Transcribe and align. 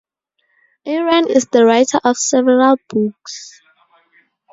Aren 0.83 1.29
is 1.29 1.45
the 1.51 1.63
writer 1.63 1.99
of 2.03 2.17
several 2.17 2.75
books. 2.89 3.61